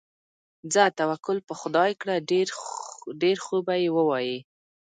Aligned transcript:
ځه 0.73 0.83
توکل 0.97 1.37
په 1.47 1.53
خدای 1.61 1.91
کړه، 2.01 2.15
ډېر 3.21 3.37
خوبه 3.45 3.75
یې 3.83 3.89
ووایې. 3.97 4.37